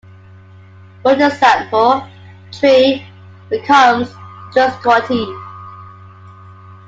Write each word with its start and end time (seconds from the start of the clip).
Word 1.05 1.21
Example: 1.21 2.07
"Tree" 2.51 3.05
becomes 3.51 4.07
"Tutrugsquatee". 4.51 5.45